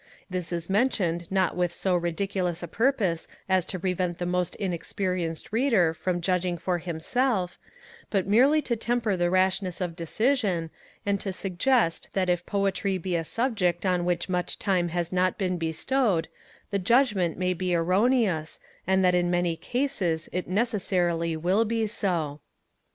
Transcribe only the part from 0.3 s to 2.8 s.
This is mentioned not with so ridiculous a